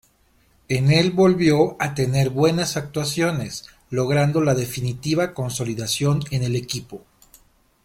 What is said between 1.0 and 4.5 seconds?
volvió a tener buenas actuaciones, logrando